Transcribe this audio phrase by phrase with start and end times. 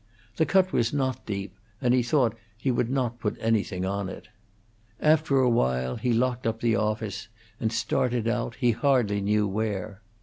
[0.37, 4.29] The cut was not deep, and he thought he would not put anything on it.
[4.99, 7.27] After a while he locked up the office
[7.59, 10.01] and started out, he hardly knew where.